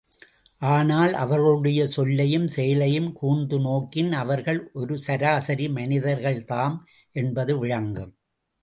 ஆனால் 0.61 1.13
அவர்களுடைய 1.13 1.85
சொல்லையும் 1.87 2.47
செயலையும் 2.47 3.13
கூர்ந்து 3.13 3.59
நோக்கின் 3.59 4.11
அவர்கள் 4.13 4.71
ஒரு 4.73 4.97
சராசரி 4.99 5.67
மனிதர்கள்தாம் 5.71 6.77
என்பது 7.15 7.59
விளங்கும்! 7.59 8.13